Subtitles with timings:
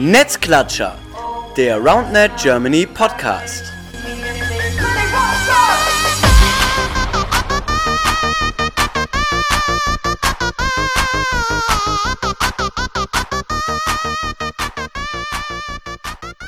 [0.00, 0.96] Netzklatscher,
[1.56, 3.64] der RoundNet Germany Podcast.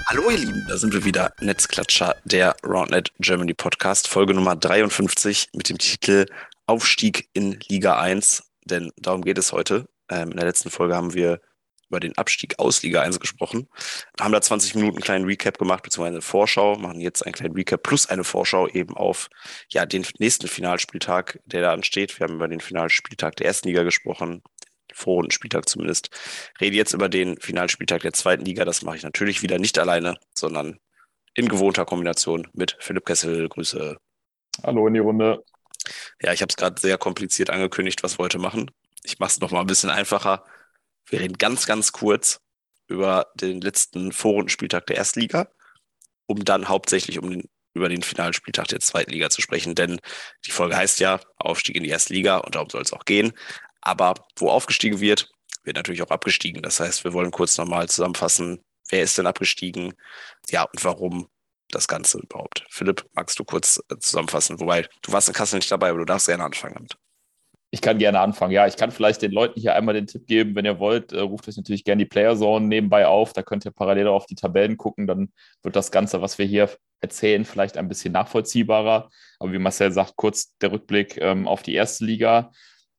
[0.07, 5.49] Hallo ihr Lieben, da sind wir wieder, Netzklatscher, der RoundNet Germany Podcast, Folge Nummer 53
[5.55, 6.27] mit dem Titel
[6.67, 9.89] Aufstieg in Liga 1, denn darum geht es heute.
[10.09, 11.41] Ähm, in der letzten Folge haben wir
[11.91, 13.69] über den Abstieg aus Liga 1 gesprochen.
[14.19, 17.55] Haben da 20 Minuten einen kleinen Recap gemacht, beziehungsweise eine Vorschau, machen jetzt einen kleinen
[17.55, 19.29] Recap plus eine Vorschau eben auf
[19.69, 22.19] ja, den nächsten Finalspieltag, der da ansteht.
[22.19, 24.43] Wir haben über den Finalspieltag der ersten Liga gesprochen,
[24.93, 26.11] Vorrundenspieltag zumindest.
[26.61, 28.65] Rede jetzt über den Finalspieltag der zweiten Liga.
[28.65, 30.79] Das mache ich natürlich wieder nicht alleine, sondern
[31.35, 33.49] in gewohnter Kombination mit Philipp Kessel.
[33.49, 33.97] Grüße.
[34.63, 35.45] Hallo in die Runde.
[36.23, 38.71] Ja, ich habe es gerade sehr kompliziert angekündigt, was wir heute machen.
[39.03, 40.45] Ich mache es nochmal ein bisschen einfacher.
[41.11, 42.41] Wir reden ganz, ganz kurz
[42.87, 45.49] über den letzten Vorrundenspieltag der Erstliga,
[46.27, 49.75] um dann hauptsächlich um den, über den Finalspieltag der zweiten Liga zu sprechen.
[49.75, 50.01] Denn
[50.47, 53.33] die Folge heißt ja Aufstieg in die Erstliga und darum soll es auch gehen.
[53.81, 55.31] Aber wo aufgestiegen wird,
[55.65, 56.63] wird natürlich auch abgestiegen.
[56.63, 59.95] Das heißt, wir wollen kurz nochmal zusammenfassen, wer ist denn abgestiegen,
[60.49, 61.29] ja, und warum
[61.71, 62.65] das Ganze überhaupt.
[62.69, 64.61] Philipp, magst du kurz äh, zusammenfassen?
[64.61, 66.97] Wobei, du warst in Kassel nicht dabei, aber du darfst gerne anfangen damit.
[67.73, 68.53] Ich kann gerne anfangen.
[68.53, 71.21] Ja, ich kann vielleicht den Leuten hier einmal den Tipp geben, wenn ihr wollt, äh,
[71.21, 73.33] ruft euch natürlich gerne die Playerzone nebenbei auf.
[73.33, 75.07] Da könnt ihr parallel auf die Tabellen gucken.
[75.07, 76.69] Dann wird das Ganze, was wir hier
[77.01, 79.09] erzählen, vielleicht ein bisschen nachvollziehbarer.
[79.39, 82.51] Aber wie Marcel sagt, kurz der Rückblick ähm, auf die erste Liga.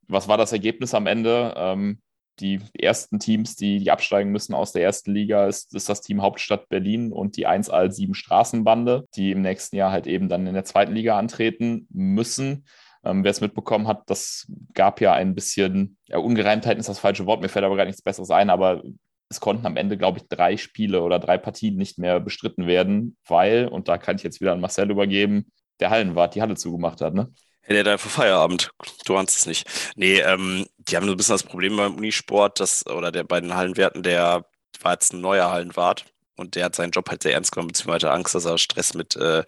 [0.08, 1.54] Was war das Ergebnis am Ende?
[1.56, 2.00] Ähm,
[2.40, 6.22] die ersten Teams, die, die absteigen müssen aus der ersten Liga, ist, ist das Team
[6.22, 10.64] Hauptstadt Berlin und die 1Al7 Straßenbande, die im nächsten Jahr halt eben dann in der
[10.64, 12.64] zweiten Liga antreten müssen.
[13.04, 17.26] Ähm, wer es mitbekommen hat, das gab ja ein bisschen, ja, Ungereimtheiten ist das falsche
[17.26, 18.82] Wort, mir fällt aber gar nichts Besseres ein, aber
[19.28, 23.16] es konnten am Ende, glaube ich, drei Spiele oder drei Partien nicht mehr bestritten werden,
[23.26, 27.00] weil, und da kann ich jetzt wieder an Marcel übergeben, der Hallenwart die Halle zugemacht
[27.00, 27.32] hat, ne?
[27.66, 28.70] Ja, der hat einfach Feierabend.
[29.06, 29.68] Du ahnst es nicht.
[29.94, 33.40] Nee, ähm, die haben so ein bisschen das Problem beim Unisport, dass, oder der bei
[33.40, 34.44] den Hallenwerten, der
[34.80, 38.10] war jetzt ein neuer Hallenwart und der hat seinen Job halt sehr ernst genommen, beziehungsweise
[38.10, 39.44] Angst, dass er Stress mit äh,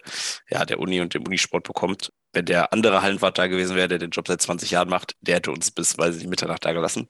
[0.49, 2.11] ja, der Uni und dem Unisport bekommt.
[2.33, 5.35] Wenn der andere Hallenwart da gewesen wäre, der den Job seit 20 Jahren macht, der
[5.35, 7.07] hätte uns bis, weiß ich nicht, Mitternacht da gelassen.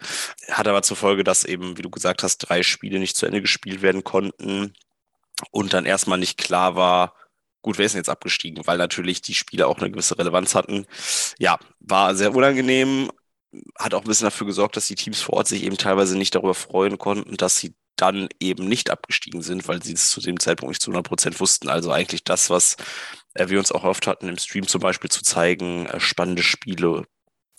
[0.50, 3.42] Hat aber zur Folge, dass eben, wie du gesagt hast, drei Spiele nicht zu Ende
[3.42, 4.74] gespielt werden konnten
[5.52, 7.14] und dann erstmal nicht klar war,
[7.66, 8.68] Gut, wer ist denn jetzt abgestiegen?
[8.68, 10.86] Weil natürlich die Spiele auch eine gewisse Relevanz hatten.
[11.40, 13.10] Ja, war sehr unangenehm,
[13.80, 16.36] hat auch ein bisschen dafür gesorgt, dass die Teams vor Ort sich eben teilweise nicht
[16.36, 20.40] darüber freuen konnten, dass sie dann eben nicht abgestiegen sind, weil sie es zu dem
[20.40, 21.70] Zeitpunkt nicht zu 100 Prozent wussten.
[21.70, 22.78] Also eigentlich das, was
[23.34, 27.06] äh, wir uns auch oft hatten, im Stream zum Beispiel zu zeigen, äh, spannende Spiele,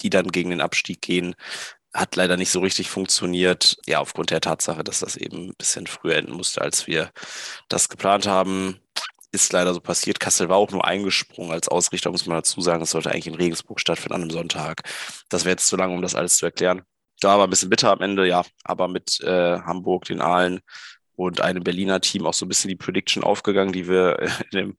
[0.01, 1.35] die dann gegen den Abstieg gehen,
[1.95, 3.77] hat leider nicht so richtig funktioniert.
[3.87, 7.11] Ja, aufgrund der Tatsache, dass das eben ein bisschen früher enden musste, als wir
[7.69, 8.81] das geplant haben
[9.37, 10.19] ist leider so passiert.
[10.19, 12.83] Kassel war auch nur eingesprungen als Ausrichter, muss man dazu sagen.
[12.83, 14.83] Es sollte eigentlich in Regensburg stattfinden an einem Sonntag.
[15.29, 16.83] Das wäre jetzt zu lang, um das alles zu erklären.
[17.21, 20.61] Da war ein bisschen bitter am Ende, ja, aber mit äh, Hamburg, den Aalen
[21.15, 24.19] und einem Berliner Team auch so ein bisschen die Prediction aufgegangen, die wir
[24.53, 24.79] in dem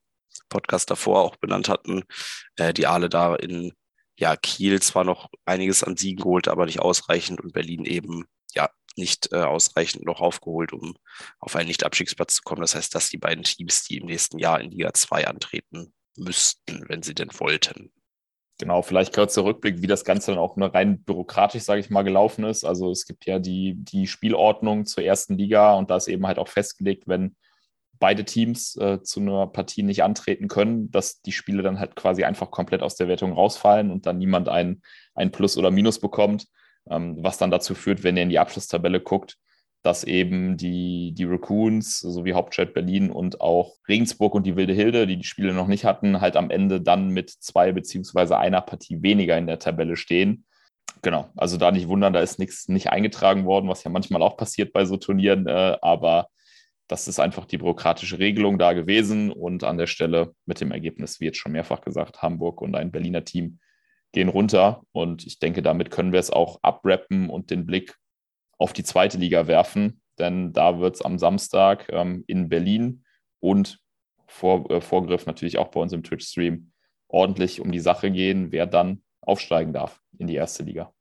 [0.50, 2.04] Podcast davor auch benannt hatten.
[2.56, 3.74] Äh, die Aale da in
[4.20, 8.70] ja, Kiel zwar noch einiges an Siegen geholt, aber nicht ausreichend und Berlin eben ja
[8.96, 10.96] nicht äh, ausreichend noch aufgeholt, um
[11.40, 12.62] auf einen Nicht-Abstiegsplatz zu kommen.
[12.62, 16.84] Das heißt, dass die beiden Teams, die im nächsten Jahr in Liga 2 antreten müssten,
[16.88, 17.92] wenn sie denn wollten.
[18.60, 22.02] Genau, vielleicht kurzer Rückblick, wie das Ganze dann auch nur rein bürokratisch, sage ich mal,
[22.02, 22.64] gelaufen ist.
[22.64, 26.40] Also es gibt ja die, die Spielordnung zur ersten Liga und da ist eben halt
[26.40, 27.36] auch festgelegt, wenn
[28.00, 32.24] beide Teams äh, zu einer Partie nicht antreten können, dass die Spiele dann halt quasi
[32.24, 34.82] einfach komplett aus der Wertung rausfallen und dann niemand ein,
[35.14, 36.48] ein Plus oder Minus bekommt
[36.90, 39.38] ähm, was dann dazu führt, wenn ihr in die Abschlusstabelle guckt,
[39.84, 45.08] dass eben die, die Raccoons sowie Hauptstadt Berlin und auch Regensburg und die Wilde Hilde,
[45.08, 49.02] die die Spiele noch nicht hatten, halt am Ende dann mit zwei beziehungsweise einer Partie
[49.02, 50.46] weniger in der Tabelle stehen.
[51.02, 54.36] Genau, also da nicht wundern, da ist nichts nicht eingetragen worden, was ja manchmal auch
[54.36, 56.28] passiert bei so Turnieren, äh, aber
[56.88, 61.20] das ist einfach die bürokratische Regelung da gewesen und an der Stelle mit dem Ergebnis,
[61.20, 63.60] wie jetzt schon mehrfach gesagt, Hamburg und ein Berliner Team
[64.14, 64.84] gehen runter.
[64.94, 67.96] Und ich denke, damit können wir es auch abrappen und den Blick
[68.58, 70.02] auf die zweite Liga werfen.
[70.20, 73.04] Denn da wird es am Samstag ähm, in Berlin
[73.40, 73.80] und
[74.26, 76.72] vor, äh, Vorgriff natürlich auch bei uns im Twitch-Stream
[77.08, 80.92] ordentlich um die Sache gehen, wer dann aufsteigen darf in die erste Liga.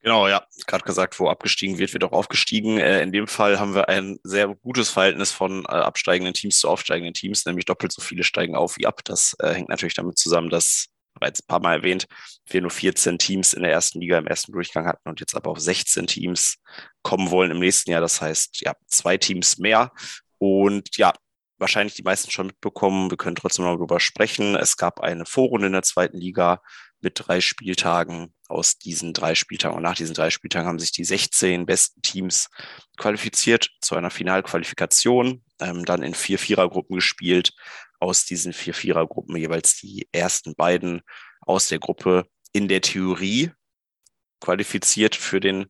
[0.00, 2.78] Genau, ja, gerade gesagt, wo abgestiegen wird, wird auch aufgestiegen.
[2.78, 6.68] Äh, in dem Fall haben wir ein sehr gutes Verhältnis von äh, absteigenden Teams zu
[6.68, 9.02] aufsteigenden Teams, nämlich doppelt so viele steigen auf wie ab.
[9.04, 12.06] Das äh, hängt natürlich damit zusammen, dass bereits ein paar Mal erwähnt,
[12.46, 15.50] wir nur 14 Teams in der ersten Liga im ersten Durchgang hatten und jetzt aber
[15.50, 16.58] auf 16 Teams
[17.02, 18.00] kommen wollen im nächsten Jahr.
[18.00, 19.92] Das heißt, ja, zwei Teams mehr.
[20.38, 21.12] Und ja,
[21.58, 23.10] wahrscheinlich die meisten schon mitbekommen.
[23.10, 24.56] Wir können trotzdem noch darüber sprechen.
[24.56, 26.60] Es gab eine Vorrunde in der zweiten Liga
[27.00, 28.34] mit drei Spieltagen.
[28.48, 32.50] Aus diesen drei Spieltagen und nach diesen drei Spieltagen haben sich die 16 besten Teams
[32.98, 37.52] qualifiziert zu einer Finalqualifikation, ähm, dann in vier Vierergruppen gespielt.
[38.02, 41.02] Aus diesen vier Vierergruppen jeweils die ersten beiden
[41.40, 43.52] aus der Gruppe in der Theorie
[44.40, 45.66] qualifiziert für den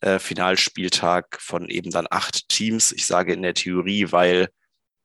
[0.00, 2.92] äh, Finalspieltag von eben dann acht Teams.
[2.92, 4.48] Ich sage in der Theorie, weil,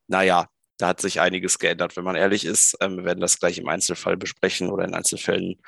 [0.05, 0.47] naja,
[0.77, 2.77] da hat sich einiges geändert, wenn man ehrlich ist.
[2.79, 5.59] Ähm, wir werden das gleich im Einzelfall besprechen oder in Einzelfällen.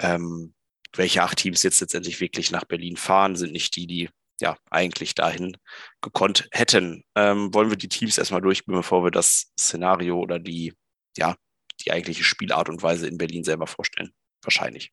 [0.00, 0.54] Ähm,
[0.96, 4.08] welche acht Teams jetzt letztendlich wirklich nach Berlin fahren, sind nicht die, die
[4.40, 5.56] ja eigentlich dahin
[6.00, 7.04] gekonnt hätten.
[7.14, 10.74] Ähm, wollen wir die Teams erstmal durchgehen, bevor wir das Szenario oder die,
[11.16, 11.36] ja,
[11.84, 14.12] die eigentliche Spielart und Weise in Berlin selber vorstellen?
[14.42, 14.92] Wahrscheinlich.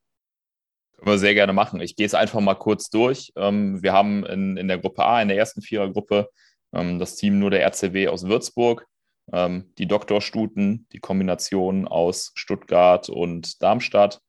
[0.96, 1.80] Können wir sehr gerne machen.
[1.80, 3.32] Ich gehe es einfach mal kurz durch.
[3.36, 6.28] Ähm, wir haben in, in der Gruppe A, in der ersten Vierergruppe,
[6.72, 8.86] ähm, das Team nur der RCW aus Würzburg,
[9.32, 14.20] ähm, die Doktorstuten, die Kombination aus Stuttgart und Darmstadt.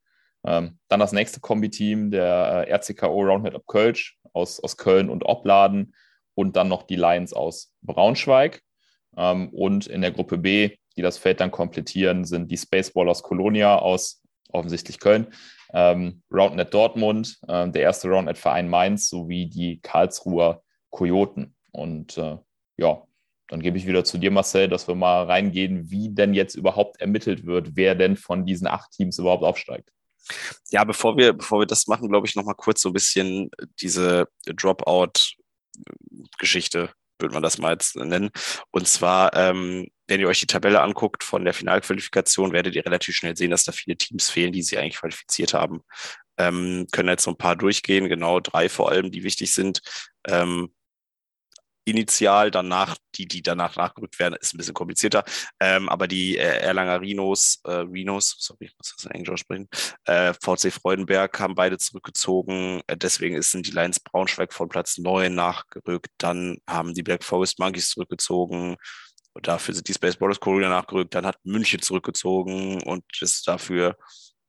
[0.45, 5.25] Ähm, dann das nächste Kombi-Team, der äh, RCKO Roundhead of Kölsch aus, aus Köln und
[5.25, 5.95] Opladen
[6.35, 8.61] und dann noch die Lions aus Braunschweig.
[9.15, 13.77] Ähm, und in der Gruppe B, die das Feld dann komplettieren, sind die Spaceballers Colonia
[13.77, 15.27] aus offensichtlich Köln,
[15.73, 20.61] ähm, Roundnet Dortmund, äh, der erste Roundnet-Verein Mainz sowie die Karlsruher
[20.91, 21.55] Kojoten.
[21.71, 22.37] Und äh,
[22.77, 23.01] ja,
[23.47, 27.01] dann gebe ich wieder zu dir, Marcel, dass wir mal reingehen, wie denn jetzt überhaupt
[27.01, 29.91] ermittelt wird, wer denn von diesen acht Teams überhaupt aufsteigt.
[30.71, 33.49] Ja, bevor wir, bevor wir das machen, glaube ich, noch mal kurz so ein bisschen
[33.81, 38.29] diese Dropout-Geschichte, würde man das mal jetzt nennen.
[38.71, 43.15] Und zwar, ähm, wenn ihr euch die Tabelle anguckt von der Finalqualifikation, werdet ihr relativ
[43.15, 45.81] schnell sehen, dass da viele Teams fehlen, die sie eigentlich qualifiziert haben.
[46.37, 49.81] Ähm, können jetzt so ein paar durchgehen, genau drei vor allem, die wichtig sind.
[50.27, 50.73] Ähm,
[51.85, 55.23] initial, danach, die, die danach nachgerückt werden, ist ein bisschen komplizierter.
[55.59, 59.67] Ähm, aber die äh, Erlanger Rhinos, äh, Rhinos, sorry, ich muss das in Englisch aussprechen,
[60.05, 62.81] äh, VC Freudenberg haben beide zurückgezogen.
[62.87, 66.09] Äh, deswegen sind die Lions Braunschweig von Platz 9 nachgerückt.
[66.17, 68.77] Dann haben die Black Forest Monkeys zurückgezogen.
[69.33, 71.15] Und dafür sind die Space Ballers Corona nachgerückt.
[71.15, 73.97] Dann hat München zurückgezogen und ist dafür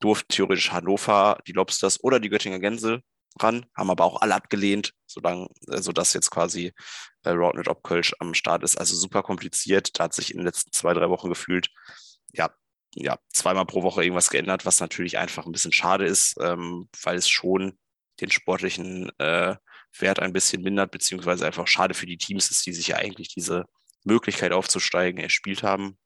[0.00, 3.00] durften theoretisch Hannover, die Lobsters oder die Göttinger Gänse
[3.40, 6.72] ran, haben aber auch alle abgelehnt, solange, äh, sodass jetzt quasi
[7.24, 8.76] äh, Roundnet Opkölsch am Start ist.
[8.76, 9.98] Also super kompliziert.
[9.98, 11.70] Da hat sich in den letzten zwei, drei Wochen gefühlt,
[12.32, 12.50] ja,
[12.94, 17.16] ja, zweimal pro Woche irgendwas geändert, was natürlich einfach ein bisschen schade ist, ähm, weil
[17.16, 17.78] es schon
[18.20, 19.56] den sportlichen äh,
[19.98, 23.28] Wert ein bisschen mindert, beziehungsweise einfach schade für die Teams ist, die sich ja eigentlich
[23.28, 23.64] diese
[24.04, 25.98] Möglichkeit aufzusteigen erspielt haben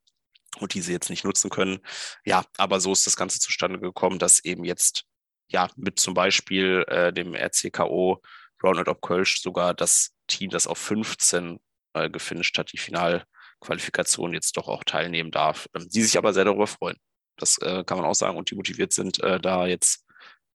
[0.58, 1.80] und diese jetzt nicht nutzen können.
[2.24, 5.04] Ja, aber so ist das Ganze zustande gekommen, dass eben jetzt
[5.50, 8.22] ja, mit zum Beispiel äh, dem RCKO
[8.62, 11.58] Ronald Op Kölsch sogar das Team, das auf 15
[11.94, 15.68] äh, gefinisht hat, die Finalqualifikation jetzt doch auch teilnehmen darf.
[15.74, 16.96] Ähm, die sich aber sehr darüber freuen.
[17.36, 20.04] Das äh, kann man auch sagen und die motiviert sind, äh, da jetzt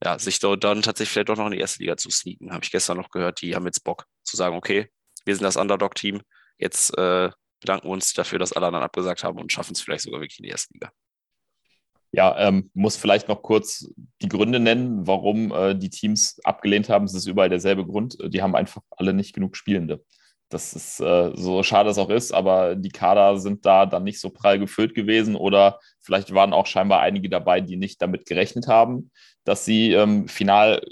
[0.04, 2.52] ja, sich dort dann tatsächlich vielleicht doch noch in die erste Liga zu sneaken.
[2.52, 4.92] Habe ich gestern noch gehört, die haben jetzt Bock zu sagen, okay,
[5.26, 6.22] wir sind das Underdog-Team,
[6.58, 7.30] jetzt äh,
[7.62, 10.40] bedanken wir uns dafür, dass alle anderen abgesagt haben und schaffen es vielleicht sogar wirklich
[10.40, 10.92] in die erste Liga.
[12.16, 13.90] Ja, ähm, muss vielleicht noch kurz
[14.22, 17.06] die Gründe nennen, warum äh, die Teams abgelehnt haben.
[17.06, 18.18] Es ist überall derselbe Grund.
[18.28, 20.04] Die haben einfach alle nicht genug Spielende.
[20.50, 24.20] Das ist äh, so schade es auch ist, aber die Kader sind da dann nicht
[24.20, 28.68] so prall gefüllt gewesen oder vielleicht waren auch scheinbar einige dabei, die nicht damit gerechnet
[28.68, 29.10] haben,
[29.44, 30.84] dass sie ähm, final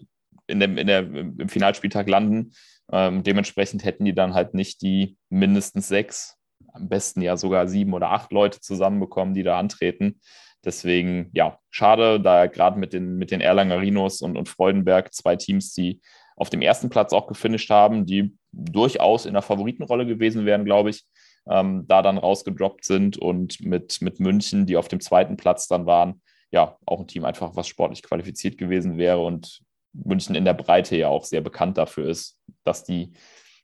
[0.47, 2.53] in dem, in der, im Finalspieltag landen.
[2.91, 6.37] Ähm, dementsprechend hätten die dann halt nicht die mindestens sechs,
[6.73, 10.19] am besten ja sogar sieben oder acht Leute zusammenbekommen, die da antreten.
[10.63, 15.35] Deswegen, ja, schade, da gerade mit den, mit den Erlanger Rhinos und, und Freudenberg zwei
[15.35, 16.01] Teams, die
[16.35, 20.91] auf dem ersten Platz auch gefinisht haben, die durchaus in der Favoritenrolle gewesen wären, glaube
[20.91, 21.03] ich,
[21.49, 25.85] ähm, da dann rausgedroppt sind und mit, mit München, die auf dem zweiten Platz dann
[25.85, 29.61] waren, ja, auch ein Team einfach, was sportlich qualifiziert gewesen wäre und
[29.93, 33.11] München in der Breite ja auch sehr bekannt dafür ist, dass die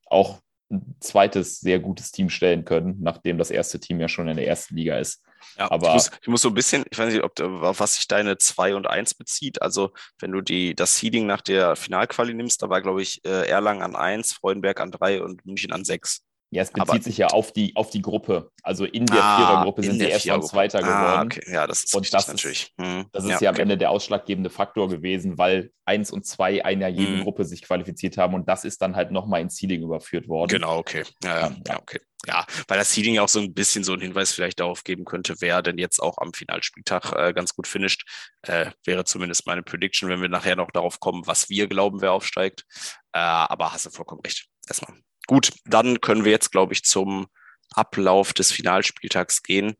[0.05, 0.39] auch
[0.69, 4.47] ein zweites sehr gutes Team stellen können, nachdem das erste Team ja schon in der
[4.47, 5.23] ersten Liga ist.
[5.57, 7.95] Ja, aber ich muss, ich muss, so ein bisschen, ich weiß nicht, ob, auf was
[7.95, 9.61] sich deine 2 und 1 bezieht.
[9.61, 13.47] Also, wenn du die, das Seeding nach der Finalquali nimmst, da war, glaube ich, äh,
[13.47, 16.26] Erlangen an 1, Freudenberg an 3 und München an 6.
[16.49, 18.51] Ja, es bezieht aber, sich ja auf die, auf die Gruppe.
[18.63, 21.27] Also in der ah, Vierergruppe sind sie erstmal Zweiter ah, geworden.
[21.27, 21.53] Okay.
[21.53, 22.73] Ja, das ist und das natürlich.
[22.79, 23.05] Hm.
[23.11, 23.63] Das ist ja, ja am okay.
[23.63, 27.23] Ende der ausschlaggebende Faktor gewesen, weil eins und zwei einer jeden hm.
[27.23, 30.49] Gruppe sich qualifiziert haben und das ist dann halt nochmal ins Seeding überführt worden.
[30.49, 31.03] Genau, okay.
[31.21, 31.99] Ja, ja, ja, okay.
[32.25, 35.35] Ja, weil das Seeding auch so ein bisschen so einen Hinweis vielleicht darauf geben könnte,
[35.39, 38.05] wer denn jetzt auch am Finalspieltag äh, ganz gut finisht.
[38.41, 42.13] Äh, wäre zumindest meine Prediction, wenn wir nachher noch darauf kommen, was wir glauben, wer
[42.13, 42.65] aufsteigt.
[43.13, 44.47] Äh, aber hast du vollkommen recht.
[44.67, 44.97] Erstmal.
[45.27, 47.27] Gut, dann können wir jetzt, glaube ich, zum
[47.71, 49.75] Ablauf des Finalspieltags gehen.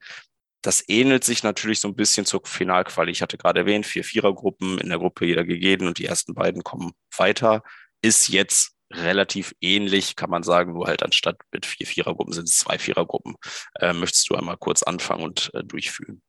[0.62, 3.12] Das ähnelt sich natürlich so ein bisschen zur Finalquali.
[3.12, 6.64] Ich hatte gerade erwähnt, vier Vierergruppen in der Gruppe jeder gegeben und die ersten beiden
[6.64, 7.64] kommen weiter.
[8.02, 12.60] Ist jetzt relativ ähnlich, kann man sagen, nur halt anstatt mit vier Vierergruppen sind es
[12.60, 13.36] zwei Vierergruppen.
[13.80, 16.22] Äh, möchtest du einmal kurz anfangen und äh, durchführen?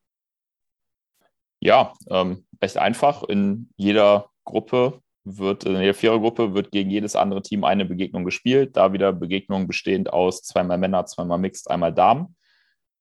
[1.60, 3.24] Ja, ähm, recht einfach.
[3.24, 5.02] In jeder Gruppe
[5.36, 8.76] wird in der Vierergruppe wird gegen jedes andere Team eine Begegnung gespielt.
[8.76, 12.36] Da wieder Begegnung bestehend aus zweimal Männer, zweimal Mixed, einmal Damen.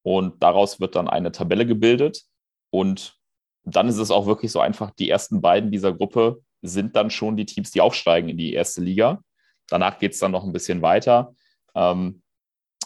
[0.03, 2.23] Und daraus wird dann eine Tabelle gebildet.
[2.69, 3.15] Und
[3.63, 7.37] dann ist es auch wirklich so einfach, die ersten beiden dieser Gruppe sind dann schon
[7.37, 9.21] die Teams, die aufsteigen in die erste Liga.
[9.67, 11.35] Danach geht es dann noch ein bisschen weiter.
[11.75, 12.21] Ähm,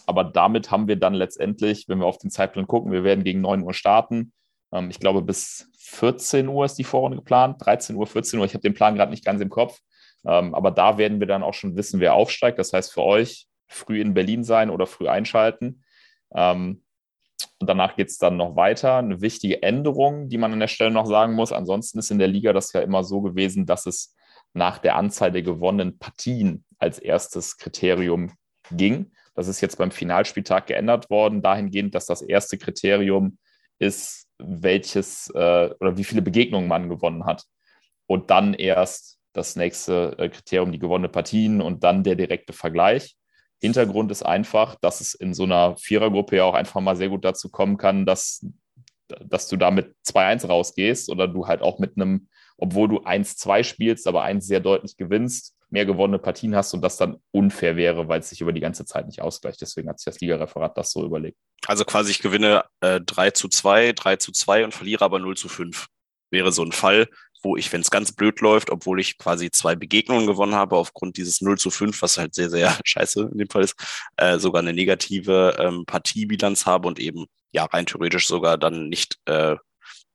[0.08, 3.42] aber damit haben wir dann letztendlich, wenn wir auf den Zeitplan gucken, wir werden gegen
[3.42, 4.34] 9 Uhr starten.
[4.72, 8.46] Ähm, ich glaube, bis 14 Uhr ist die Vorrunde geplant, 13 Uhr, 14 Uhr.
[8.46, 9.80] Ich habe den Plan gerade nicht ganz im Kopf.
[10.26, 12.60] Ähm, aber da werden wir dann auch schon wissen, wer aufsteigt.
[12.60, 15.84] Das heißt für euch früh in Berlin sein oder früh einschalten.
[16.34, 16.84] Ähm,
[17.60, 18.98] und danach geht es dann noch weiter.
[18.98, 21.52] Eine wichtige Änderung, die man an der Stelle noch sagen muss.
[21.52, 24.16] Ansonsten ist in der Liga das ja immer so gewesen, dass es
[24.54, 28.34] nach der Anzahl der gewonnenen Partien als erstes Kriterium
[28.72, 29.12] ging.
[29.34, 33.38] Das ist jetzt beim Finalspieltag geändert worden, dahingehend, dass das erste Kriterium
[33.80, 37.46] ist, welches äh, oder wie viele Begegnungen man gewonnen hat.
[38.08, 43.16] Und dann erst das nächste äh, Kriterium, die gewonnene Partien und dann der direkte Vergleich.
[43.62, 47.24] Hintergrund ist einfach, dass es in so einer Vierergruppe ja auch einfach mal sehr gut
[47.24, 48.46] dazu kommen kann, dass,
[49.08, 53.64] dass du da mit 2-1 rausgehst oder du halt auch mit einem, obwohl du 1-2
[53.64, 58.08] spielst, aber 1 sehr deutlich gewinnst, mehr gewonnene Partien hast und das dann unfair wäre,
[58.08, 59.62] weil es sich über die ganze Zeit nicht ausgleicht.
[59.62, 61.38] Deswegen hat sich das Ligareferat das so überlegt.
[61.66, 65.38] Also quasi, ich gewinne äh, 3 zu 2, 3 zu 2 und verliere aber 0
[65.38, 65.88] zu 5.
[66.30, 67.08] Wäre so ein Fall,
[67.44, 71.18] wo ich, wenn es ganz blöd läuft, obwohl ich quasi zwei Begegnungen gewonnen habe, aufgrund
[71.18, 73.76] dieses 0 zu 5, was halt sehr, sehr scheiße in dem Fall ist,
[74.18, 79.18] äh, sogar eine negative ähm, Partiebilanz habe und eben ja rein theoretisch sogar dann nicht
[79.26, 79.56] äh,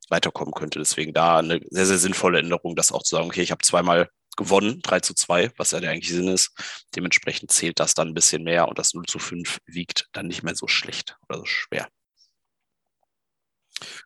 [0.09, 0.79] weiterkommen könnte.
[0.79, 4.09] Deswegen da eine sehr, sehr sinnvolle Änderung, das auch zu sagen, okay, ich habe zweimal
[4.37, 6.53] gewonnen, 3 zu 2, was ja der eigentliche Sinn ist.
[6.95, 10.43] Dementsprechend zählt das dann ein bisschen mehr und das 0 zu 5 wiegt dann nicht
[10.43, 11.89] mehr so schlecht oder so schwer.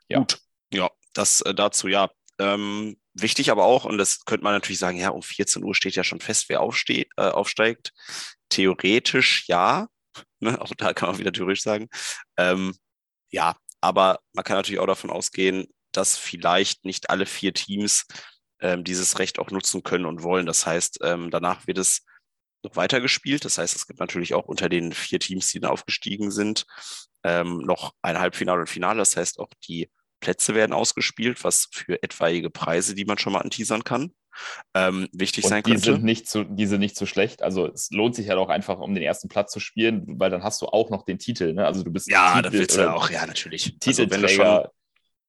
[0.09, 0.19] Ja.
[0.19, 0.39] Gut,
[0.73, 2.11] ja, das äh, dazu, ja.
[2.39, 5.95] Ähm, wichtig aber auch, und das könnte man natürlich sagen, ja, um 14 Uhr steht
[5.95, 7.93] ja schon fest, wer aufsteht, äh, aufsteigt.
[8.49, 9.89] Theoretisch ja,
[10.41, 10.61] ne?
[10.61, 11.89] auch da kann man wieder theoretisch sagen.
[12.37, 12.75] Ähm,
[13.31, 18.07] ja, aber man kann natürlich auch davon ausgehen, dass vielleicht nicht alle vier Teams
[18.61, 20.47] ähm, dieses Recht auch nutzen können und wollen.
[20.47, 22.05] Das heißt, ähm, danach wird es
[22.63, 23.45] noch weiter gespielt.
[23.45, 26.67] Das heißt, es gibt natürlich auch unter den vier Teams, die dann aufgestiegen sind,
[27.25, 28.99] ähm, noch ein Halbfinale und Finale.
[28.99, 29.91] Das heißt, auch die
[30.21, 34.13] Plätze werden ausgespielt, was für etwaige Preise, die man schon mal anteasern kann,
[34.75, 35.93] ähm, wichtig und sein die könnte.
[35.93, 37.43] Sind nicht zu, die sind nicht so schlecht.
[37.43, 40.43] Also es lohnt sich halt auch einfach, um den ersten Platz zu spielen, weil dann
[40.43, 41.55] hast du auch noch den Titel.
[41.55, 41.65] Ne?
[41.65, 43.79] Also du bist ja, da willst du ja auch, ja natürlich.
[43.81, 44.71] Titelträger also,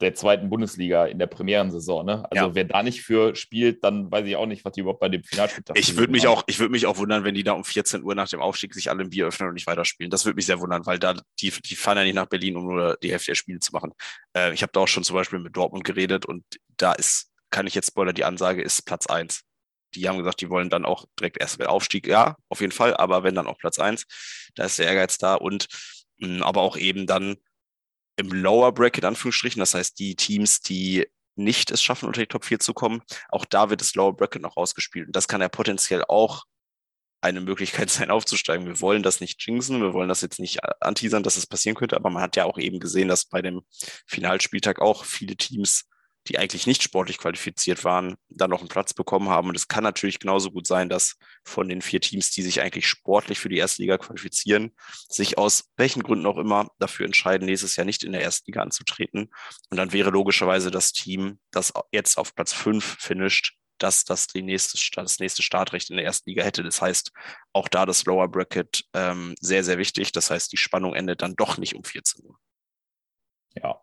[0.02, 2.06] der zweiten Bundesliga in der Premierensaison.
[2.06, 2.26] Ne?
[2.30, 2.56] Also ja.
[2.56, 5.24] wer da nicht für spielt, dann weiß ich auch nicht, was die überhaupt bei dem
[5.24, 8.04] Finalspieltag Ich würde mich auch, ich würde mich auch wundern, wenn die da um 14
[8.04, 10.10] Uhr nach dem Aufstieg sich alle im Bier öffnen und nicht weiterspielen.
[10.10, 12.66] Das würde mich sehr wundern, weil da die, die fahren ja nicht nach Berlin, um
[12.66, 13.94] nur die Hälfte der Spiele zu machen.
[14.36, 16.44] Äh, ich habe da auch schon zum Beispiel mit Dortmund geredet und
[16.78, 19.42] da ist, kann ich jetzt spoilern, die Ansage ist Platz 1.
[19.94, 22.96] Die haben gesagt, die wollen dann auch direkt erst mit Aufstieg, ja, auf jeden Fall,
[22.96, 24.06] aber wenn dann auch Platz 1,
[24.56, 25.68] da ist der Ehrgeiz da und
[26.20, 27.38] mh, mm, aber auch eben dann
[28.22, 32.46] im Lower Bracket, Anführungsstrichen, das heißt die Teams, die nicht es schaffen, unter die Top
[32.46, 35.08] 4 zu kommen, auch da wird das Lower Bracket noch ausgespielt.
[35.08, 36.44] Und das kann ja potenziell auch
[37.22, 38.66] eine Möglichkeit sein, aufzusteigen.
[38.68, 41.76] Wir wollen das nicht jinxen, wir wollen das jetzt nicht anteasern, dass es das passieren
[41.76, 43.62] könnte, aber man hat ja auch eben gesehen, dass bei dem
[44.08, 45.86] Finalspieltag auch viele Teams
[46.28, 49.50] die eigentlich nicht sportlich qualifiziert waren, dann noch einen Platz bekommen haben.
[49.50, 52.88] Und es kann natürlich genauso gut sein, dass von den vier Teams, die sich eigentlich
[52.88, 54.72] sportlich für die erste qualifizieren,
[55.10, 59.32] sich aus welchen Gründen auch immer dafür entscheiden, nächstes Jahr nicht in der ersten anzutreten.
[59.70, 64.44] Und dann wäre logischerweise das Team, das jetzt auf Platz fünf finisht, dass das die
[64.44, 66.62] nächste, das nächste Startrecht in der ersten Liga hätte.
[66.62, 67.12] Das heißt,
[67.54, 70.12] auch da das Lower Bracket ähm, sehr, sehr wichtig.
[70.12, 72.38] Das heißt, die Spannung endet dann doch nicht um 14 Uhr.
[73.56, 73.82] Ja,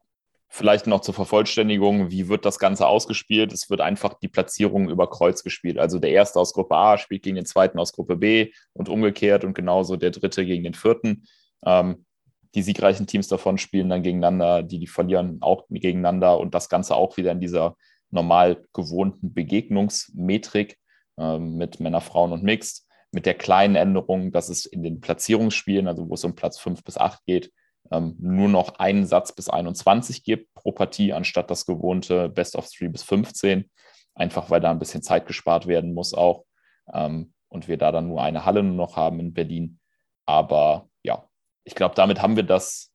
[0.50, 3.52] Vielleicht noch zur Vervollständigung, wie wird das Ganze ausgespielt?
[3.52, 5.78] Es wird einfach die Platzierung über Kreuz gespielt.
[5.78, 9.44] Also der erste aus Gruppe A spielt gegen den zweiten aus Gruppe B und umgekehrt
[9.44, 11.26] und genauso der dritte gegen den vierten.
[11.64, 12.06] Ähm,
[12.54, 16.96] die siegreichen Teams davon spielen dann gegeneinander, die, die verlieren auch gegeneinander und das Ganze
[16.96, 17.76] auch wieder in dieser
[18.10, 20.78] normal gewohnten Begegnungsmetrik
[21.18, 22.86] ähm, mit Männer, Frauen und Mixed.
[23.12, 26.84] Mit der kleinen Änderung, dass es in den Platzierungsspielen, also wo es um Platz 5
[26.84, 27.52] bis 8 geht,
[27.90, 32.68] ähm, nur noch einen Satz bis 21 gibt pro Partie, anstatt das gewohnte Best of
[32.70, 33.70] 3 bis 15.
[34.14, 36.44] Einfach weil da ein bisschen Zeit gespart werden muss auch.
[36.92, 39.78] Ähm, und wir da dann nur eine Halle nur noch haben in Berlin.
[40.26, 41.24] Aber ja,
[41.64, 42.92] ich glaube, damit haben wir das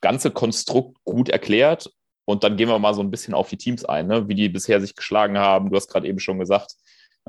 [0.00, 1.90] ganze Konstrukt gut erklärt.
[2.24, 4.28] Und dann gehen wir mal so ein bisschen auf die Teams ein, ne?
[4.28, 5.70] wie die bisher sich geschlagen haben.
[5.70, 6.74] Du hast gerade eben schon gesagt,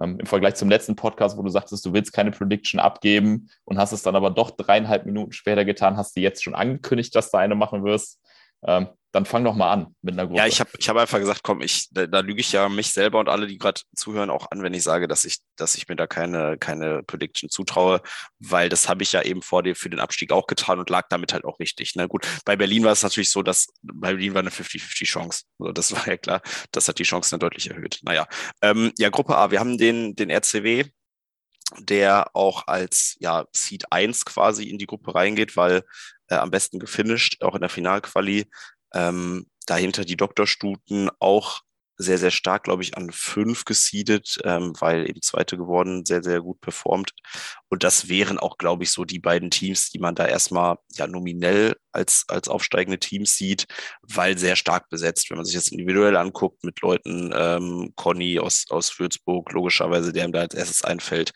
[0.01, 3.77] ähm, im Vergleich zum letzten Podcast, wo du sagtest, du willst keine Prediction abgeben und
[3.77, 7.31] hast es dann aber doch dreieinhalb Minuten später getan, hast du jetzt schon angekündigt, dass
[7.31, 8.19] du eine machen wirst.
[8.65, 8.87] Ähm,
[9.17, 10.39] dann fang doch mal an mit einer Gruppe.
[10.39, 12.91] Ja, ich habe ich hab einfach gesagt, komm, ich, da, da lüge ich ja mich
[12.91, 15.87] selber und alle, die gerade zuhören, auch an, wenn ich sage, dass ich, dass ich
[15.87, 18.01] mir da keine, keine Prediction zutraue,
[18.39, 21.07] weil das habe ich ja eben vor dir für den Abstieg auch getan und lag
[21.09, 21.95] damit halt auch richtig.
[21.95, 22.07] Ne?
[22.07, 25.43] Gut, bei Berlin war es natürlich so, dass bei Berlin war eine 50-50 Chance.
[25.57, 27.99] Also das war ja klar, das hat die Chancen dann deutlich erhöht.
[28.03, 28.27] Naja,
[28.61, 30.85] ähm, ja, Gruppe A, wir haben den, den RCW,
[31.79, 35.83] der auch als ja, Seed 1 quasi in die Gruppe reingeht, weil
[36.29, 38.45] äh, am besten gefinisht, auch in der Finalquali.
[38.93, 41.61] Ähm, dahinter die Doktorstuten auch
[41.97, 46.41] sehr, sehr stark, glaube ich, an fünf gesiedet, ähm, weil eben Zweite geworden, sehr, sehr
[46.41, 47.11] gut performt.
[47.69, 51.07] Und das wären auch, glaube ich, so die beiden Teams, die man da erstmal ja
[51.07, 53.65] nominell als, als aufsteigende Teams sieht,
[54.01, 55.29] weil sehr stark besetzt.
[55.29, 60.25] Wenn man sich das individuell anguckt mit Leuten, ähm, Conny aus, aus Würzburg, logischerweise, der
[60.25, 61.33] ihm da als erstes einfällt,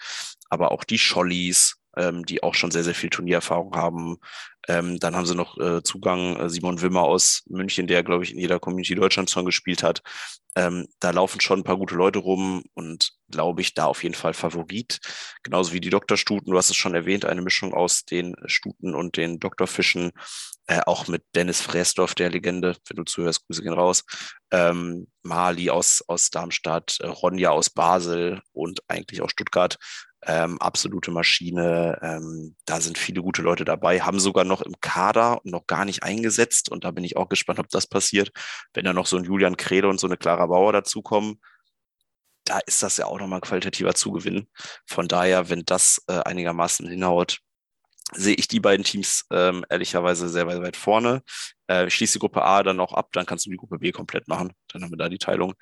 [0.50, 4.17] aber auch die Schollies, ähm, die auch schon sehr, sehr viel Turniererfahrung haben.
[4.67, 8.31] Ähm, dann haben sie noch äh, Zugang äh, Simon Wimmer aus München, der, glaube ich,
[8.31, 10.01] in jeder Community Deutschland schon gespielt hat.
[10.55, 14.15] Ähm, da laufen schon ein paar gute Leute rum und glaube ich, da auf jeden
[14.15, 15.00] Fall Favorit.
[15.43, 19.15] Genauso wie die Doktorstuten, du hast es schon erwähnt, eine Mischung aus den Stuten und
[19.15, 20.12] den Doktorfischen,
[20.67, 24.03] äh, auch mit Dennis Fräsdorf, der Legende, wenn du zuhörst, Grüße gehen raus.
[24.51, 29.77] Ähm, Mali aus, aus Darmstadt, äh, Ronja aus Basel und eigentlich auch Stuttgart
[30.25, 31.97] ähm, absolute Maschine.
[32.01, 36.03] Ähm, da sind viele gute Leute dabei, haben sogar noch im Kader noch gar nicht
[36.03, 36.69] eingesetzt.
[36.69, 38.31] Und da bin ich auch gespannt, ob das passiert.
[38.73, 41.41] Wenn da noch so ein Julian Krede und so eine Clara Bauer dazukommen,
[42.45, 44.47] da ist das ja auch nochmal qualitativer Zugewinn.
[44.87, 47.39] Von daher, wenn das äh, einigermaßen hinhaut,
[48.12, 51.22] sehe ich die beiden Teams ähm, ehrlicherweise sehr weit, weit vorne.
[51.70, 53.91] Äh, ich schließe die Gruppe A dann noch ab, dann kannst du die Gruppe B
[53.91, 54.52] komplett machen.
[54.71, 55.54] Dann haben wir da die Teilung.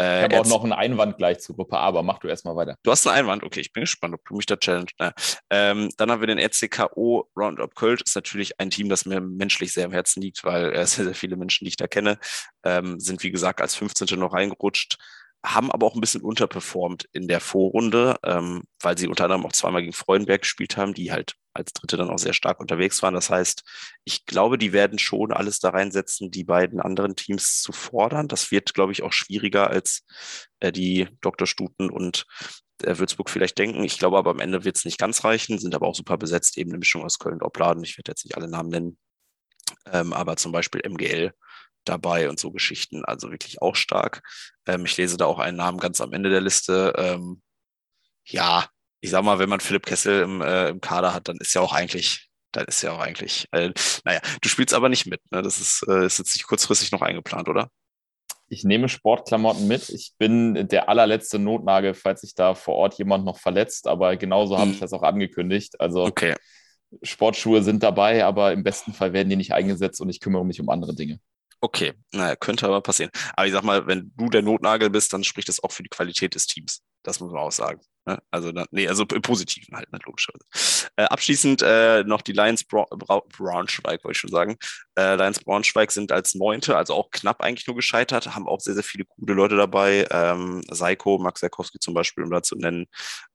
[0.00, 2.54] Äh, ich habe auch noch einen Einwand gleich zur Gruppe A, aber mach du erstmal
[2.56, 2.76] weiter.
[2.82, 4.90] Du hast einen Einwand, okay, ich bin gespannt, ob du mich da challenge.
[4.98, 5.10] Äh,
[5.50, 7.98] ähm, dann haben wir den RCKO Roundup Köln.
[8.04, 11.14] Ist natürlich ein Team, das mir menschlich sehr am Herzen liegt, weil äh, sehr, sehr
[11.14, 12.18] viele Menschen, die ich da kenne,
[12.64, 14.18] ähm, sind wie gesagt als 15.
[14.18, 14.98] noch reingerutscht
[15.44, 19.52] haben aber auch ein bisschen unterperformt in der Vorrunde, ähm, weil sie unter anderem auch
[19.52, 23.14] zweimal gegen Freudenberg gespielt haben, die halt als Dritte dann auch sehr stark unterwegs waren.
[23.14, 23.62] Das heißt,
[24.04, 28.28] ich glaube, die werden schon alles da reinsetzen, die beiden anderen Teams zu fordern.
[28.28, 30.04] Das wird, glaube ich, auch schwieriger, als
[30.60, 31.46] äh, die Dr.
[31.46, 32.26] Stuten und
[32.82, 33.84] äh, Würzburg vielleicht denken.
[33.84, 36.58] Ich glaube aber am Ende wird es nicht ganz reichen, sind aber auch super besetzt,
[36.58, 37.84] eben eine Mischung aus Köln und Opladen.
[37.84, 38.98] Ich werde jetzt nicht alle Namen nennen,
[39.92, 41.32] ähm, aber zum Beispiel MGL
[41.88, 44.22] dabei und so Geschichten, also wirklich auch stark.
[44.66, 46.92] Ähm, ich lese da auch einen Namen ganz am Ende der Liste.
[46.96, 47.42] Ähm,
[48.24, 48.66] ja,
[49.00, 51.60] ich sag mal, wenn man Philipp Kessel im, äh, im Kader hat, dann ist ja
[51.60, 53.72] auch eigentlich, dann ist ja auch eigentlich, äh,
[54.04, 55.42] naja, du spielst aber nicht mit, ne?
[55.42, 57.70] Das ist, äh, ist jetzt nicht kurzfristig noch eingeplant, oder?
[58.48, 59.88] Ich nehme Sportklamotten mit.
[59.90, 64.54] Ich bin der allerletzte Notnagel, falls sich da vor Ort jemand noch verletzt, aber genauso
[64.54, 64.60] hm.
[64.60, 65.80] habe ich das auch angekündigt.
[65.80, 66.34] Also okay.
[67.02, 70.60] Sportschuhe sind dabei, aber im besten Fall werden die nicht eingesetzt und ich kümmere mich
[70.60, 71.20] um andere Dinge.
[71.60, 73.10] Okay, naja, könnte aber passieren.
[73.34, 75.88] Aber ich sag mal, wenn du der Notnagel bist, dann spricht das auch für die
[75.88, 76.82] Qualität des Teams.
[77.06, 77.80] Das muss man auch sagen.
[78.04, 78.20] Ne?
[78.30, 80.44] Also, nee, also im Positiven halt, nicht ne, logischerweise.
[80.96, 84.56] Äh, abschließend äh, noch die Lions Bra Bra Braunschweig, wollte ich schon sagen.
[84.96, 88.74] Äh, Lions Braunschweig sind als Neunte, also auch knapp eigentlich nur gescheitert, haben auch sehr,
[88.74, 90.06] sehr viele gute Leute dabei.
[90.10, 92.86] Ähm, Seiko, Max Serkowski zum Beispiel, um da zu nennen.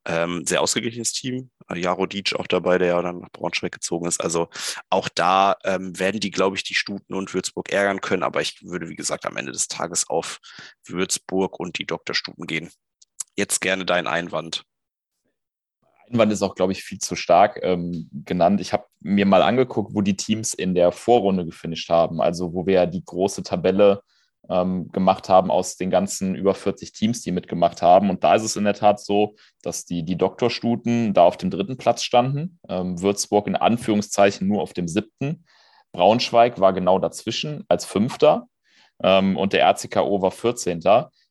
[0.06, 1.50] Ähm, sehr ausgeglichenes Team.
[1.70, 4.22] Äh, Jaro Dietsch auch dabei, der ja dann nach Braunschweig gezogen ist.
[4.22, 4.48] Also
[4.90, 8.22] auch da ähm, werden die, glaube ich, die Stuten und Würzburg ärgern können.
[8.22, 10.40] Aber ich würde, wie gesagt, am Ende des Tages auf
[10.86, 12.14] Würzburg und die Dr.
[12.14, 12.70] Stuten gehen
[13.36, 14.64] jetzt gerne dein Einwand.
[16.10, 18.60] Einwand ist auch, glaube ich, viel zu stark ähm, genannt.
[18.60, 22.66] Ich habe mir mal angeguckt, wo die Teams in der Vorrunde gefinisht haben, also wo
[22.66, 24.02] wir ja die große Tabelle
[24.50, 28.10] ähm, gemacht haben aus den ganzen über 40 Teams, die mitgemacht haben.
[28.10, 31.50] Und da ist es in der Tat so, dass die, die Doktorstuten da auf dem
[31.50, 35.44] dritten Platz standen, ähm, Würzburg in Anführungszeichen nur auf dem siebten.
[35.92, 38.48] Braunschweig war genau dazwischen als Fünfter
[39.02, 40.80] ähm, und der RCKO war 14.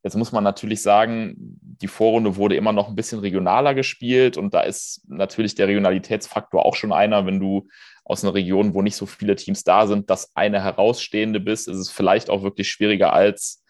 [0.04, 4.54] Jetzt muss man natürlich sagen, die Vorrunde wurde immer noch ein bisschen regionaler gespielt und
[4.54, 7.68] da ist natürlich der Regionalitätsfaktor auch schon einer, wenn du
[8.04, 11.78] aus einer Region, wo nicht so viele Teams da sind, das eine herausstehende bist, ist
[11.78, 13.64] es vielleicht auch wirklich schwieriger als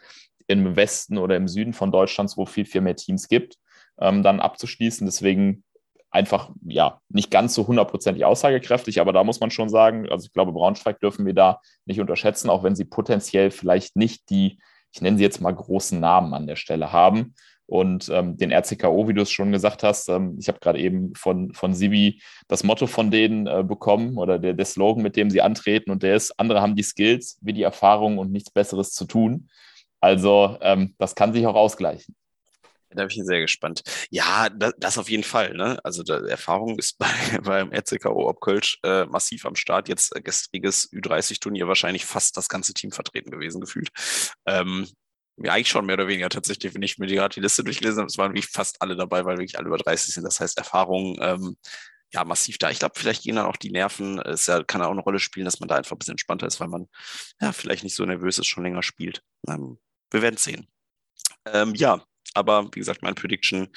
[0.48, 3.58] im Westen oder im Süden von Deutschland, wo viel, viel mehr Teams gibt,
[4.00, 5.06] ähm, dann abzuschließen.
[5.06, 5.64] Deswegen
[6.10, 10.34] einfach, ja, nicht ganz so hundertprozentig aussagekräftig, aber da muss man schon sagen, also ich
[10.34, 14.60] glaube, Braunschweig dürfen wir da nicht unterschätzen, auch wenn sie potenziell vielleicht nicht die,
[14.94, 17.36] ich nenne sie jetzt mal großen Namen an der Stelle haben.
[17.66, 21.16] Und ähm, den RCKO, wie du es schon gesagt hast, ähm, ich habe gerade eben
[21.16, 25.30] von, von Sibi das Motto von denen äh, bekommen oder der, der Slogan, mit dem
[25.30, 25.90] sie antreten.
[25.90, 29.50] Und der ist, andere haben die Skills, wie die Erfahrung und nichts Besseres zu tun.
[30.02, 32.14] Also ähm, das kann sich auch ausgleichen.
[32.94, 33.84] Da bin ich sehr gespannt.
[34.10, 35.54] Ja, das, das auf jeden Fall.
[35.54, 35.80] Ne?
[35.84, 37.08] Also die Erfahrung ist bei,
[37.42, 39.88] beim RCKO Obkölsch äh, massiv am Start.
[39.88, 43.90] Jetzt äh, gestriges Ü30-Turnier wahrscheinlich fast das ganze Team vertreten gewesen gefühlt.
[44.46, 44.88] Ähm,
[45.38, 48.00] ja, eigentlich schon mehr oder weniger tatsächlich, wenn ich mir die, gerade die Liste durchgelesen
[48.00, 50.24] habe, es waren wirklich fast alle dabei, weil wirklich alle über 30 sind.
[50.24, 51.56] Das heißt, Erfahrung ähm,
[52.14, 52.70] ja massiv da.
[52.70, 55.46] Ich glaube, vielleicht gehen dann auch die Nerven, es ja, kann auch eine Rolle spielen,
[55.46, 56.88] dass man da einfach ein bisschen entspannter ist, weil man
[57.40, 59.24] ja vielleicht nicht so nervös ist, schon länger spielt.
[59.48, 59.80] Ähm,
[60.12, 60.68] wir werden sehen.
[61.46, 63.70] Ähm, ja, aber wie gesagt, meine Prediction,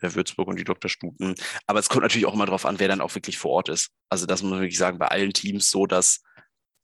[0.00, 0.88] äh, Würzburg und die Dr.
[0.88, 1.34] Stuten.
[1.66, 3.90] Aber es kommt natürlich auch immer darauf an, wer dann auch wirklich vor Ort ist.
[4.08, 6.22] Also das muss man wirklich sagen, bei allen Teams so, dass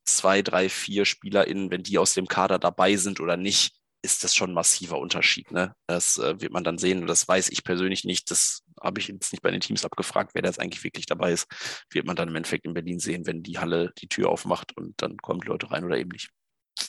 [0.05, 4.35] zwei, drei, vier SpielerInnen, wenn die aus dem Kader dabei sind oder nicht, ist das
[4.35, 5.49] schon ein massiver Unterschied.
[5.51, 5.73] Ne?
[5.87, 8.29] Das äh, wird man dann sehen und das weiß ich persönlich nicht.
[8.31, 11.31] Das habe ich jetzt nicht bei den Teams abgefragt, wer da jetzt eigentlich wirklich dabei
[11.31, 11.47] ist.
[11.89, 15.01] Wird man dann im Endeffekt in Berlin sehen, wenn die Halle die Tür aufmacht und
[15.01, 16.31] dann kommen die Leute rein oder eben nicht.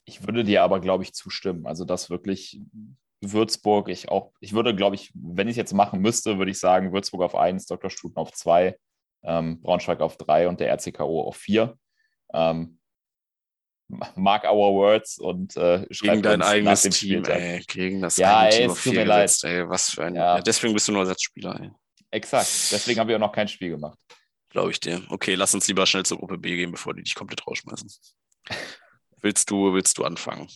[0.06, 1.66] Ich würde dir aber, glaube ich, zustimmen.
[1.66, 2.60] Also, dass wirklich
[3.20, 6.58] Würzburg, ich auch, ich würde, glaube ich, wenn ich es jetzt machen müsste, würde ich
[6.58, 7.90] sagen, Würzburg auf 1, Dr.
[7.90, 8.76] Stuten auf 2,
[9.22, 11.76] ähm, Braunschweig auf 3 und der RCKO auf 4.
[12.32, 12.78] Ähm,
[14.16, 18.60] mark our words und äh, gegen dein eigenes Team, ey, gegen das ja, eigene ey,
[18.60, 19.38] Team auf tut mir leid.
[19.42, 20.36] ey, was für ein, ja.
[20.36, 21.70] Ja, deswegen bist du nur Ersatzspieler, ey.
[22.10, 23.98] Exakt, deswegen habe ich auch noch kein Spiel gemacht.
[24.50, 25.02] Glaube ich dir.
[25.08, 27.90] Okay, lass uns lieber schnell zur Gruppe B gehen, bevor die dich komplett rausschmeißen.
[29.20, 30.46] willst du, willst du anfangen?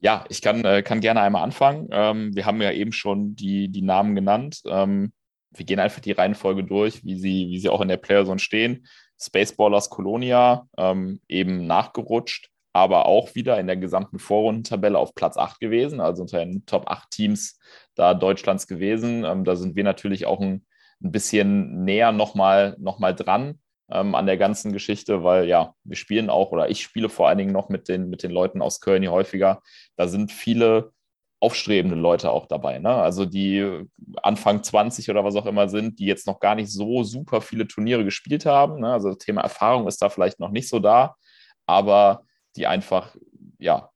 [0.00, 1.88] Ja, ich kann, äh, kann gerne einmal anfangen.
[1.90, 4.60] Ähm, wir haben ja eben schon die, die Namen genannt.
[4.66, 5.12] Ähm,
[5.50, 8.86] wir gehen einfach die Reihenfolge durch, wie sie, wie sie auch in der Playerzone stehen.
[9.20, 15.58] Spaceballers Colonia ähm, eben nachgerutscht, aber auch wieder in der gesamten Vorrundentabelle auf Platz 8
[15.58, 17.58] gewesen, also unter den Top 8 Teams
[17.96, 19.24] da Deutschlands gewesen.
[19.24, 20.64] Ähm, da sind wir natürlich auch ein,
[21.02, 23.58] ein bisschen näher nochmal noch mal dran
[23.90, 27.38] ähm, an der ganzen Geschichte, weil ja, wir spielen auch oder ich spiele vor allen
[27.38, 29.62] Dingen noch mit den, mit den Leuten aus Köln hier häufiger.
[29.96, 30.92] Da sind viele
[31.40, 32.78] aufstrebende Leute auch dabei.
[32.78, 32.90] Ne?
[32.90, 33.84] Also die
[34.22, 37.68] Anfang 20 oder was auch immer sind, die jetzt noch gar nicht so super viele
[37.68, 38.80] Turniere gespielt haben.
[38.80, 38.92] Ne?
[38.92, 41.14] Also das Thema Erfahrung ist da vielleicht noch nicht so da,
[41.66, 42.22] aber
[42.56, 43.14] die einfach
[43.58, 43.90] ja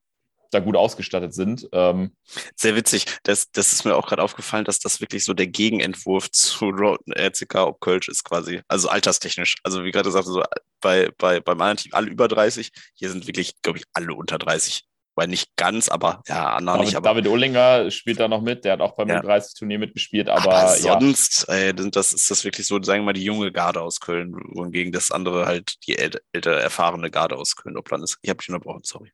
[0.52, 1.68] da gut ausgestattet sind.
[1.72, 2.14] Ähm,
[2.54, 3.06] Sehr witzig.
[3.24, 7.12] Das, das ist mir auch gerade aufgefallen, dass das wirklich so der Gegenentwurf zu Roten
[7.12, 8.60] RCK ob Kölsch ist quasi.
[8.68, 9.56] Also alterstechnisch.
[9.64, 10.42] Also wie gerade gesagt, so
[10.80, 12.70] bei, bei, beim anderen Team alle über 30.
[12.94, 14.84] Hier sind wirklich, glaube ich, alle unter 30.
[15.14, 16.96] Weil nicht ganz, aber ja, Anna David, nicht.
[16.96, 19.20] Aber, David Ullinger spielt da noch mit, der hat auch beim ja.
[19.20, 21.54] 30-Turnier mitgespielt, aber, aber sonst, ja.
[21.54, 24.90] ey, das ist das wirklich so, sagen wir mal, die junge Garde aus Köln, wohingegen
[24.90, 28.16] das andere halt die ältere, erfahrene Garde aus Köln Opland ist.
[28.22, 29.12] Ich habe dich unterbrochen, sorry.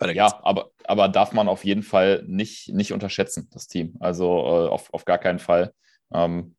[0.00, 3.96] Ja, aber, aber darf man auf jeden Fall nicht, nicht unterschätzen, das Team.
[4.00, 5.72] Also äh, auf, auf gar keinen Fall.
[6.12, 6.54] Ähm,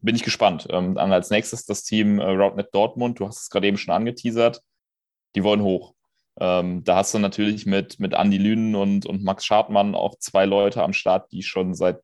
[0.00, 0.68] bin ich gespannt.
[0.70, 3.18] Ähm, dann als nächstes das Team äh, Routnet Dortmund.
[3.18, 4.62] Du hast es gerade eben schon angeteasert.
[5.34, 5.94] Die wollen hoch.
[6.38, 10.44] Ähm, da hast du natürlich mit, mit Andy Lünen und, und Max Schadmann auch zwei
[10.44, 12.00] Leute am Start, die schon seit,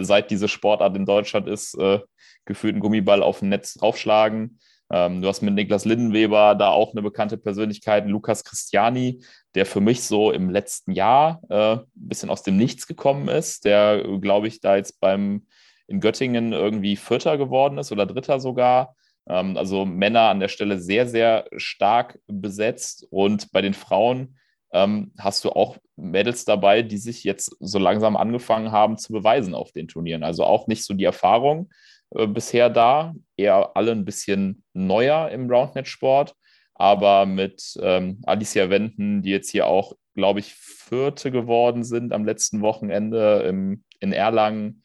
[0.00, 2.00] seit diese Sportart in Deutschland ist, äh,
[2.44, 4.60] gefühlt einen Gummiball auf dem Netz draufschlagen.
[4.90, 9.20] Ähm, du hast mit Niklas Lindenweber da auch eine bekannte Persönlichkeit, Lukas Christiani,
[9.54, 13.64] der für mich so im letzten Jahr äh, ein bisschen aus dem Nichts gekommen ist,
[13.64, 15.46] der, glaube ich, da jetzt beim
[15.88, 18.96] in Göttingen irgendwie Vierter geworden ist oder Dritter sogar.
[19.28, 23.06] Ähm, also Männer an der Stelle sehr, sehr stark besetzt.
[23.10, 24.36] Und bei den Frauen
[24.72, 29.54] ähm, hast du auch Mädels dabei, die sich jetzt so langsam angefangen haben zu beweisen
[29.54, 30.24] auf den Turnieren.
[30.24, 31.70] Also auch nicht so die Erfahrung,
[32.16, 33.14] äh, bisher da.
[33.36, 36.34] Eher alle ein bisschen neuer im Roundnet-Sport.
[36.74, 42.24] Aber mit ähm, Alicia Wenden, die jetzt hier auch, glaube ich, Vierte geworden sind am
[42.24, 44.82] letzten Wochenende im, in Erlangen.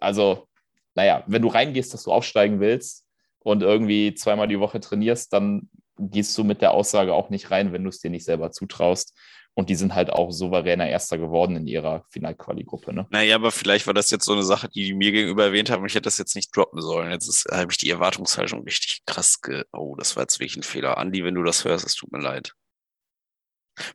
[0.00, 0.48] Also,
[0.94, 3.06] naja, wenn du reingehst, dass du aufsteigen willst
[3.40, 7.72] und irgendwie zweimal die Woche trainierst, dann gehst du mit der Aussage auch nicht rein,
[7.72, 9.16] wenn du es dir nicht selber zutraust.
[9.58, 12.92] Und die sind halt auch souveräner Erster geworden in ihrer Finalquali-Gruppe.
[12.92, 13.08] Ne?
[13.10, 15.84] Naja, aber vielleicht war das jetzt so eine Sache, die die mir gegenüber erwähnt haben
[15.84, 17.10] ich hätte das jetzt nicht droppen sollen.
[17.10, 19.64] Jetzt habe ich die Erwartungshaltung richtig krass ge...
[19.72, 20.96] Oh, das war jetzt wirklich ein Fehler.
[20.96, 22.54] Andi, wenn du das hörst, es tut mir leid.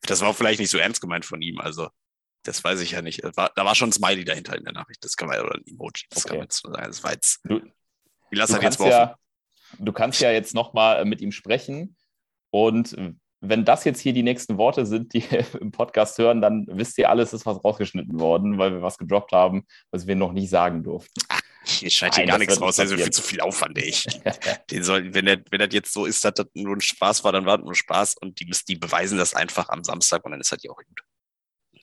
[0.02, 1.88] Das war vielleicht nicht so ernst gemeint von ihm, also
[2.43, 3.23] das weiß ich ja nicht.
[3.38, 5.63] War, da war schon ein Smiley dahinter in der Nachricht, das kann man oder ein
[5.65, 6.28] Emoji, das okay.
[6.28, 6.84] kann man jetzt sagen.
[6.88, 7.39] Das war jetzt.
[7.45, 7.62] Du,
[8.32, 9.17] ich lasse halt jetzt mal ja,
[9.80, 11.95] Du kannst ja jetzt nochmal äh, mit ihm sprechen
[12.49, 12.91] und
[13.45, 15.23] wenn das jetzt hier die nächsten Worte sind, die
[15.60, 19.34] im Podcast hören, dann wisst ihr alles, ist was rausgeschnitten worden, weil wir was gedroppt
[19.34, 21.21] haben, was wir noch nicht sagen durften.
[21.27, 23.93] Ach, hier scheint hier gar nichts raus, also viel zu viel Aufwand, ey.
[24.71, 27.34] Den soll, wenn, der, wenn das jetzt so ist, dass das nur ein Spaß war,
[27.34, 30.41] dann war das nur Spaß und die, die beweisen das einfach am Samstag und dann
[30.41, 31.01] ist das ja auch gut.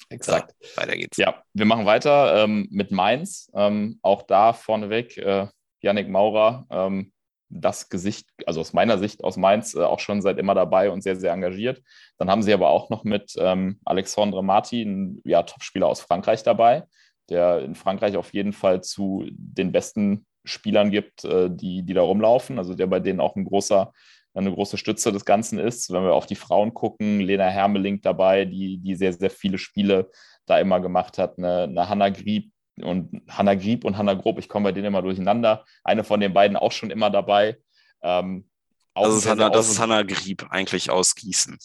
[0.08, 0.54] Exakt.
[0.60, 1.18] So, weiter geht's.
[1.18, 3.50] Ja, wir machen weiter ähm, mit Mainz.
[3.54, 5.46] Ähm, auch da vorneweg, äh,
[5.82, 7.12] Yannick Maurer, ähm,
[7.50, 11.02] das Gesicht, also aus meiner Sicht aus Mainz, äh, auch schon seit immer dabei und
[11.02, 11.82] sehr, sehr engagiert.
[12.16, 16.42] Dann haben sie aber auch noch mit ähm, Alexandre Marti, einen ja, Topspieler aus Frankreich
[16.42, 16.84] dabei,
[17.28, 22.02] der in Frankreich auf jeden Fall zu den besten Spielern gibt, äh, die, die da
[22.02, 22.58] rumlaufen.
[22.58, 23.92] Also der bei denen auch ein großer,
[24.32, 25.92] eine große Stütze des Ganzen ist.
[25.92, 30.10] Wenn wir auf die Frauen gucken, Lena Hermeling dabei, die, die sehr, sehr viele Spiele
[30.46, 31.36] da immer gemacht hat.
[31.36, 32.52] Eine, eine Hanna Grieb,
[32.84, 35.64] und Hanna Grieb und Hanna Grob, ich komme bei denen immer durcheinander.
[35.84, 37.58] Eine von den beiden auch schon immer dabei.
[38.02, 38.48] Ähm,
[38.94, 41.58] das, ist Hanna, das ist Hanna Grieb, eigentlich aus Gießen.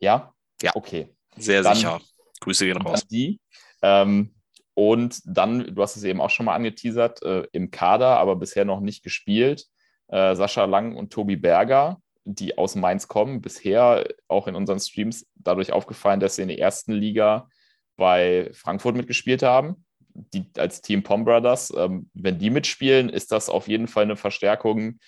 [0.00, 0.32] Ja?
[0.62, 0.72] Ja.
[0.74, 1.14] Okay.
[1.36, 2.00] Sehr dann, sicher.
[2.40, 3.06] Grüße gehen raus.
[3.06, 3.40] Die.
[3.82, 4.34] Ähm,
[4.74, 8.64] und dann, du hast es eben auch schon mal angeteasert, äh, im Kader, aber bisher
[8.64, 9.66] noch nicht gespielt.
[10.08, 15.26] Äh, Sascha Lang und Tobi Berger, die aus Mainz kommen, bisher auch in unseren Streams
[15.34, 17.48] dadurch aufgefallen, dass sie in der ersten Liga
[17.96, 19.83] bei Frankfurt mitgespielt haben
[20.14, 24.16] die als Team Pom Brothers, ähm, wenn die mitspielen, ist das auf jeden Fall eine
[24.16, 24.98] Verstärkung,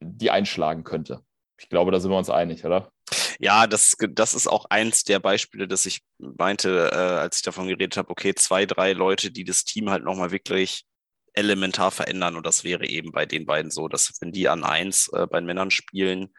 [0.00, 1.20] die einschlagen könnte.
[1.58, 2.90] Ich glaube, da sind wir uns einig, oder?
[3.38, 7.68] Ja, das, das ist auch eins der Beispiele, dass ich meinte, äh, als ich davon
[7.68, 10.84] geredet habe, okay, zwei, drei Leute, die das Team halt nochmal wirklich
[11.32, 12.36] elementar verändern.
[12.36, 15.40] Und das wäre eben bei den beiden so, dass wenn die an eins äh, bei
[15.40, 16.32] den Männern spielen,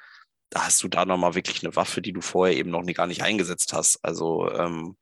[0.49, 3.07] da hast du da nochmal wirklich eine Waffe, die du vorher eben noch nie, gar
[3.07, 3.99] nicht eingesetzt hast.
[4.03, 4.97] Also ähm,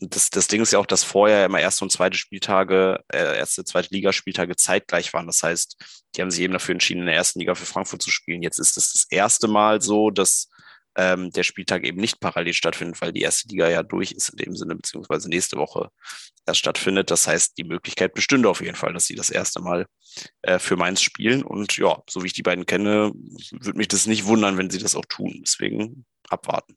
[0.00, 3.64] das, das Ding ist ja auch, dass vorher immer erste und zweite Spieltage, äh, erste,
[3.64, 5.26] zweite Ligaspieltage zeitgleich waren.
[5.26, 5.76] Das heißt,
[6.14, 8.42] die haben sich eben dafür entschieden, in der ersten Liga für Frankfurt zu spielen.
[8.42, 10.48] Jetzt ist es das erste Mal so, dass
[10.96, 14.36] ähm, der Spieltag eben nicht parallel stattfindet, weil die erste Liga ja durch ist in
[14.36, 15.90] dem Sinne, beziehungsweise nächste Woche
[16.46, 17.10] erst stattfindet.
[17.10, 19.86] Das heißt, die Möglichkeit bestünde auf jeden Fall, dass sie das erste Mal
[20.42, 21.42] äh, für Mainz spielen.
[21.42, 23.12] Und ja, so wie ich die beiden kenne,
[23.50, 25.40] würde mich das nicht wundern, wenn sie das auch tun.
[25.42, 26.76] Deswegen abwarten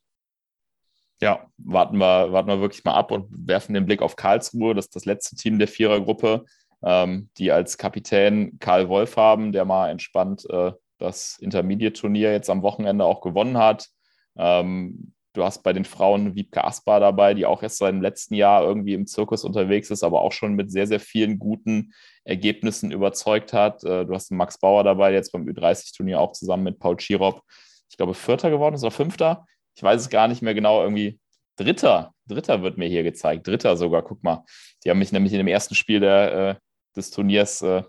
[1.21, 4.86] ja, warten wir, warten wir wirklich mal ab und werfen den Blick auf Karlsruhe, das
[4.86, 6.45] ist das letzte Team der Vierergruppe,
[6.84, 12.63] ähm, die als Kapitän Karl Wolf haben, der mal entspannt äh, das Intermediate-Turnier jetzt am
[12.63, 13.88] Wochenende auch gewonnen hat.
[14.36, 18.34] Ähm, du hast bei den Frauen Wiebke Aspar dabei, die auch erst seit dem letzten
[18.34, 22.91] Jahr irgendwie im Zirkus unterwegs ist, aber auch schon mit sehr, sehr vielen guten Ergebnissen
[22.91, 23.84] überzeugt hat.
[23.84, 27.43] Äh, du hast Max Bauer dabei, der jetzt beim Ü30-Turnier auch zusammen mit Paul Chirop,
[27.89, 29.45] ich glaube, Vierter geworden ist oder Fünfter
[29.82, 31.20] ich weiß es gar nicht mehr genau, irgendwie
[31.56, 32.13] Dritter.
[32.28, 33.48] Dritter wird mir hier gezeigt.
[33.48, 34.46] Dritter sogar, guck mal.
[34.86, 36.56] Die haben mich nämlich in dem ersten Spiel der, äh,
[36.96, 37.82] des Turniers äh,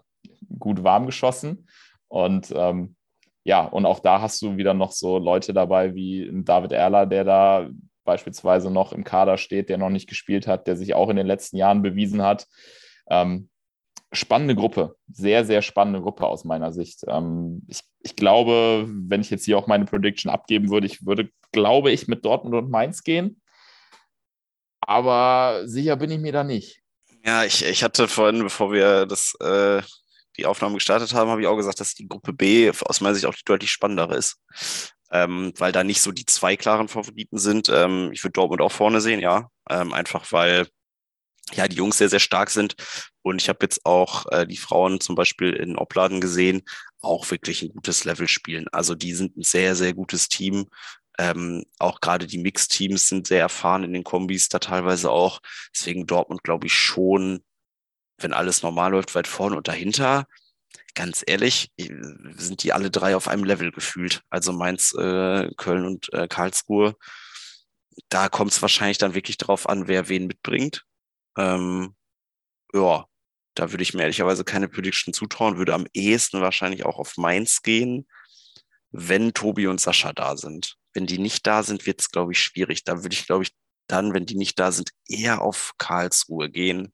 [0.59, 1.69] gut warm geschossen.
[2.09, 2.97] Und ähm,
[3.45, 7.25] ja, und auch da hast du wieder noch so Leute dabei wie David Erler, der
[7.25, 7.69] da
[8.05, 11.27] beispielsweise noch im Kader steht, der noch nicht gespielt hat, der sich auch in den
[11.27, 12.47] letzten Jahren bewiesen hat.
[13.11, 13.51] Ähm,
[14.13, 17.01] spannende Gruppe, sehr, sehr spannende Gruppe aus meiner Sicht.
[17.09, 21.31] Ähm, ich, ich glaube, wenn ich jetzt hier auch meine Prediction abgeben würde, ich würde,
[21.51, 23.41] glaube ich, mit Dortmund und Mainz gehen.
[24.81, 26.83] Aber sicher bin ich mir da nicht.
[27.25, 29.81] Ja, ich, ich hatte vorhin, bevor wir das, äh,
[30.37, 33.27] die Aufnahme gestartet haben, habe ich auch gesagt, dass die Gruppe B aus meiner Sicht
[33.27, 34.39] auch die deutlich spannendere ist.
[35.11, 37.69] Ähm, weil da nicht so die zwei klaren Favoriten sind.
[37.69, 39.49] Ähm, ich würde Dortmund auch vorne sehen, ja.
[39.69, 40.67] Ähm, einfach weil
[41.55, 42.75] ja, die Jungs sehr, sehr stark sind.
[43.23, 46.63] Und ich habe jetzt auch äh, die Frauen zum Beispiel in Opladen gesehen,
[47.01, 48.67] auch wirklich ein gutes Level spielen.
[48.73, 50.67] Also die sind ein sehr, sehr gutes Team.
[51.19, 55.41] Ähm, auch gerade die Mix-Teams sind sehr erfahren in den Kombis da teilweise auch.
[55.75, 57.45] Deswegen Dortmund, glaube ich, schon,
[58.19, 60.27] wenn alles normal läuft, weit vorne und dahinter.
[60.95, 64.23] Ganz ehrlich, sind die alle drei auf einem Level gefühlt.
[64.31, 66.95] Also Mainz, äh, Köln und äh, Karlsruhe.
[68.09, 70.85] Da kommt es wahrscheinlich dann wirklich darauf an, wer wen mitbringt.
[71.37, 71.95] Ähm,
[72.73, 73.07] ja,
[73.55, 77.63] da würde ich mir ehrlicherweise keine Prediction zutrauen, würde am ehesten wahrscheinlich auch auf Mainz
[77.63, 78.07] gehen,
[78.91, 80.77] wenn Tobi und Sascha da sind.
[80.95, 82.85] Wenn die nicht da sind, wird es, glaube ich, schwierig.
[82.85, 83.53] Da würde ich, glaube ich,
[83.87, 86.93] dann, wenn die nicht da sind, eher auf Karlsruhe gehen.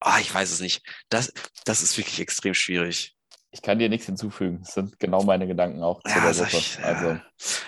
[0.00, 0.82] Ah, ich weiß es nicht.
[1.08, 1.32] Das,
[1.64, 3.16] das ist wirklich extrem schwierig.
[3.54, 4.60] Ich kann dir nichts hinzufügen.
[4.62, 6.56] Das sind genau meine Gedanken auch zu ja, der Gruppe.
[6.56, 7.18] Ich, also.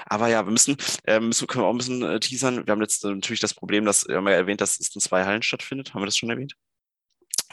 [0.06, 2.66] Aber ja, wir müssen, äh, müssen, können wir auch ein bisschen äh, teasern.
[2.66, 5.00] Wir haben jetzt äh, natürlich das Problem, dass wir haben ja erwähnt, dass es in
[5.02, 5.92] zwei Hallen stattfindet.
[5.92, 6.54] Haben wir das schon erwähnt?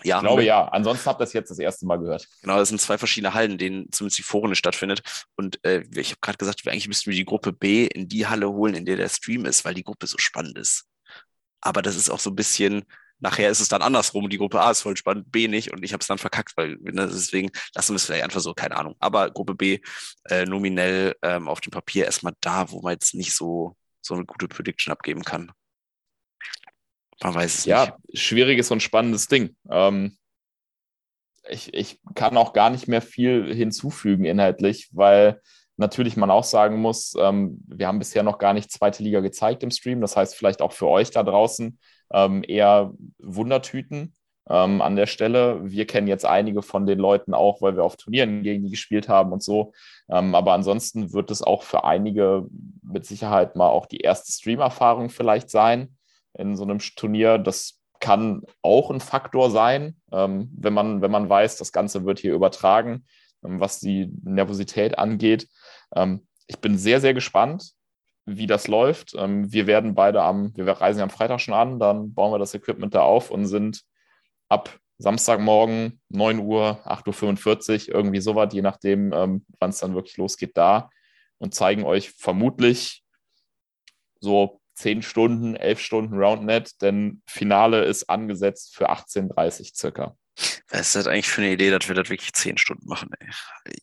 [0.03, 0.65] Ja, Ich glaube ja.
[0.69, 2.27] Ansonsten habt ihr das jetzt das erste Mal gehört.
[2.41, 5.25] Genau, das sind zwei verschiedene Hallen, in denen zumindest die Vorrunde stattfindet.
[5.35, 8.49] Und äh, ich habe gerade gesagt, eigentlich müssten wir die Gruppe B in die Halle
[8.49, 10.85] holen, in der der Stream ist, weil die Gruppe so spannend ist.
[11.59, 12.85] Aber das ist auch so ein bisschen,
[13.21, 14.29] nachher ist es dann andersrum.
[14.29, 15.71] Die Gruppe A ist voll spannend, B nicht.
[15.71, 18.53] Und ich habe es dann verkackt, weil ne, deswegen lassen wir es vielleicht einfach so,
[18.53, 18.95] keine Ahnung.
[18.99, 19.79] Aber Gruppe B
[20.29, 24.25] äh, nominell ähm, auf dem Papier erstmal da, wo man jetzt nicht so, so eine
[24.25, 25.51] gute Prediction abgeben kann.
[27.23, 28.19] Man weiß es Ja, nicht.
[28.21, 29.55] schwieriges und spannendes Ding.
[29.69, 30.17] Ähm,
[31.49, 35.41] ich, ich kann auch gar nicht mehr viel hinzufügen inhaltlich, weil
[35.77, 39.63] natürlich man auch sagen muss, ähm, wir haben bisher noch gar nicht zweite Liga gezeigt
[39.63, 40.01] im Stream.
[40.01, 41.79] Das heißt, vielleicht auch für euch da draußen
[42.13, 44.13] ähm, eher Wundertüten
[44.49, 45.59] ähm, an der Stelle.
[45.63, 49.07] Wir kennen jetzt einige von den Leuten auch, weil wir auf Turnieren gegen die gespielt
[49.07, 49.73] haben und so.
[50.09, 52.47] Ähm, aber ansonsten wird es auch für einige
[52.83, 55.95] mit Sicherheit mal auch die erste Stream-Erfahrung vielleicht sein
[56.33, 57.37] in so einem Turnier.
[57.37, 62.19] Das kann auch ein Faktor sein, ähm, wenn, man, wenn man weiß, das Ganze wird
[62.19, 63.05] hier übertragen,
[63.45, 65.47] ähm, was die Nervosität angeht.
[65.95, 67.71] Ähm, ich bin sehr, sehr gespannt,
[68.25, 69.13] wie das läuft.
[69.15, 72.39] Ähm, wir werden beide am, wir reisen ja am Freitag schon an, dann bauen wir
[72.39, 73.83] das Equipment da auf und sind
[74.49, 80.17] ab Samstagmorgen 9 Uhr, 8.45 Uhr, irgendwie sowas, je nachdem, ähm, wann es dann wirklich
[80.17, 80.89] losgeht, da
[81.39, 83.03] und zeigen euch vermutlich
[84.19, 90.15] so 10 Stunden, 11 Stunden Roundnet, denn Finale ist angesetzt für 18.30 Uhr circa.
[90.69, 93.09] Was ist das eigentlich für eine Idee, dass wir das wirklich zehn Stunden machen?
[93.19, 93.75] Ey.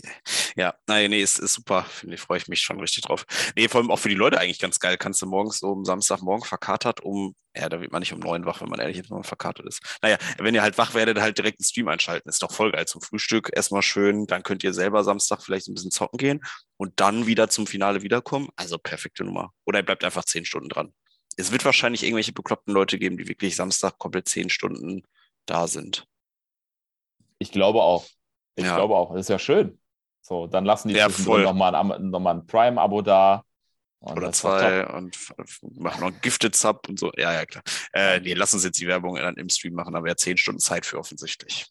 [0.57, 1.87] Ja, nein, nee, ist, ist super.
[2.07, 3.25] Ich, freue ich mich schon richtig drauf.
[3.57, 4.97] Nee, vor allem auch für die Leute eigentlich ganz geil.
[4.97, 8.61] Kannst du morgens am Samstagmorgen verkatert um, ja, da wird man nicht um neun wach,
[8.61, 9.99] wenn man ehrlich ist, wenn man verkatert ist.
[10.03, 12.29] Naja, wenn ihr halt wach werdet, halt direkt den Stream einschalten.
[12.29, 13.51] Ist doch voll geil zum Frühstück.
[13.53, 16.45] Erstmal schön, dann könnt ihr selber Samstag vielleicht ein bisschen zocken gehen
[16.77, 18.49] und dann wieder zum Finale wiederkommen.
[18.57, 19.53] Also perfekte Nummer.
[19.65, 20.93] Oder ihr bleibt einfach zehn Stunden dran.
[21.37, 25.03] Es wird wahrscheinlich irgendwelche bekloppten Leute geben, die wirklich Samstag komplett zehn Stunden
[25.47, 26.07] da sind.
[27.39, 28.07] Ich glaube auch.
[28.57, 28.77] Ich Ja.
[28.77, 29.13] glaube auch.
[29.13, 29.79] Das ist ja schön.
[30.21, 33.45] So, dann lassen die Ja, nochmal ein, noch mal ein Prime-Abo da.
[34.01, 35.17] Und oder zwei und
[35.77, 37.11] machen noch einen Gifted Sub und so.
[37.17, 37.65] Ja, ja, klar.
[37.93, 40.61] Äh, nee, lass uns jetzt die Werbung dann im Stream machen, aber ja zehn Stunden
[40.61, 41.67] Zeit für offensichtlich.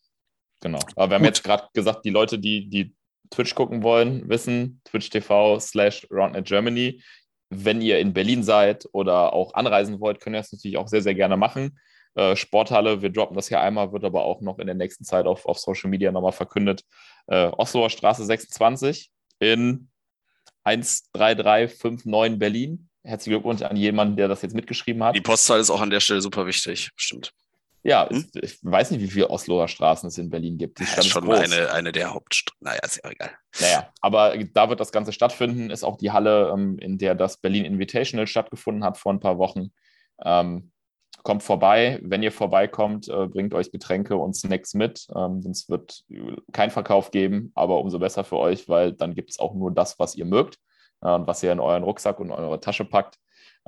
[0.62, 0.80] Genau.
[0.95, 1.27] Aber wir haben Gut.
[1.36, 2.93] jetzt gerade gesagt, die Leute, die, die
[3.30, 7.01] Twitch gucken wollen, wissen, Twitch TV slash Roundnet Germany.
[7.49, 11.01] Wenn ihr in Berlin seid oder auch anreisen wollt, könnt ihr das natürlich auch sehr,
[11.01, 11.80] sehr gerne machen.
[12.17, 15.27] Äh, Sporthalle, wir droppen das hier einmal, wird aber auch noch in der nächsten Zeit
[15.27, 16.84] auf, auf Social Media nochmal verkündet.
[17.27, 19.89] Äh, Osloer Straße 26 in
[20.63, 22.89] 13359 Berlin.
[23.03, 25.15] Herzlichen Glückwunsch an jemanden, der das jetzt mitgeschrieben hat.
[25.15, 27.34] Die Postzahl ist auch an der Stelle super wichtig, stimmt.
[27.84, 28.27] Ja, Hm?
[28.34, 30.80] ich, weiß nicht, wie viele Osloer Straßen es in Berlin gibt.
[30.80, 31.39] Die Ja, ist schon groß.
[31.39, 32.58] eine, eine der Hauptstraßen.
[32.60, 33.32] Naja, ist ja egal.
[33.62, 35.69] Naja, aber da wird das Ganze stattfinden.
[35.69, 39.38] Ist auch die Halle, ähm, in der das Berlin Invitational stattgefunden hat vor ein paar
[39.38, 39.71] Wochen.
[40.25, 40.71] Ähm,
[41.27, 41.99] kommt vorbei.
[42.03, 45.09] Wenn ihr vorbeikommt, äh, bringt euch Getränke und Snacks mit.
[45.13, 46.05] Ähm, es wird
[46.53, 49.99] keinen Verkauf geben, aber umso besser für euch, weil dann gibt es auch nur das,
[49.99, 50.57] was ihr mögt
[51.01, 53.19] äh, und was ihr in euren Rucksack und eure Tasche packt.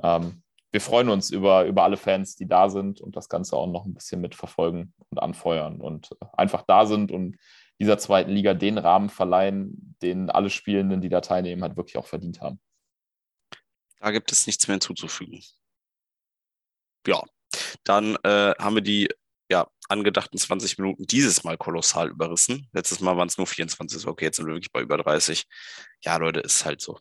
[0.02, 0.42] Ähm,
[0.72, 3.84] wir freuen uns über, über alle Fans, die da sind und das Ganze auch noch
[3.84, 7.36] ein bisschen mitverfolgen und anfeuern und äh, einfach da sind und
[7.78, 12.06] dieser zweiten Liga den Rahmen verleihen, den alle Spielenden, die da teilnehmen, halt wirklich auch
[12.06, 12.58] verdient haben.
[13.98, 15.42] Da gibt es nichts mehr hinzuzufügen.
[17.06, 17.22] Ja,
[17.84, 19.08] dann äh, haben wir die
[19.50, 22.68] ja, angedachten 20 Minuten dieses Mal kolossal überrissen.
[22.72, 24.06] Letztes Mal waren es nur 24.
[24.06, 25.44] Okay, jetzt sind wir wirklich bei über 30.
[26.04, 26.98] Ja, Leute, ist halt so.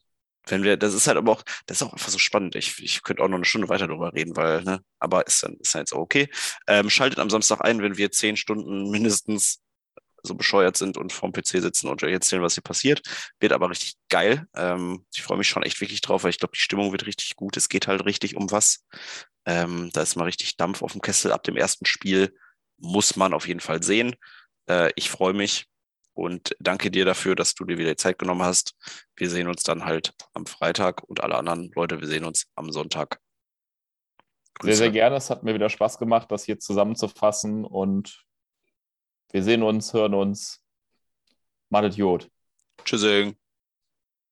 [0.47, 2.55] Wenn wir, das ist halt aber auch, das ist auch einfach so spannend.
[2.55, 5.55] Ich, ich könnte auch noch eine Stunde weiter drüber reden, weil, ne, aber ist dann,
[5.60, 6.29] ist dann jetzt okay.
[6.67, 9.62] Ähm, schaltet am Samstag ein, wenn wir zehn Stunden mindestens
[10.23, 13.01] so bescheuert sind und vorm PC sitzen und euch erzählen, was hier passiert.
[13.39, 14.47] Wird aber richtig geil.
[14.55, 17.36] Ähm, ich freue mich schon echt wirklich drauf, weil ich glaube, die Stimmung wird richtig
[17.36, 17.58] gut.
[17.58, 18.86] Es geht halt richtig um was.
[19.45, 22.36] Ähm, da ist mal richtig Dampf auf dem Kessel ab dem ersten Spiel.
[22.77, 24.15] Muss man auf jeden Fall sehen.
[24.69, 25.67] Äh, ich freue mich
[26.13, 28.75] und danke dir dafür, dass du dir wieder die Zeit genommen hast.
[29.15, 32.71] Wir sehen uns dann halt am Freitag und alle anderen Leute, wir sehen uns am
[32.71, 33.19] Sonntag.
[34.62, 35.15] Sehr, sehr gerne.
[35.15, 38.25] Es hat mir wieder Spaß gemacht, das hier zusammenzufassen und
[39.31, 40.61] wir sehen uns, hören uns.
[41.69, 42.29] Madet Jod.
[42.83, 43.35] Tschüssing.